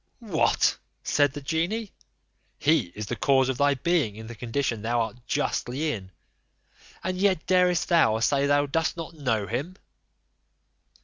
[0.33, 1.91] "What!" said the genie,
[2.57, 6.11] "he is the cause of thy being in the condition thou art justly in;
[7.03, 9.75] and yet darest thou say thou cost not know him?"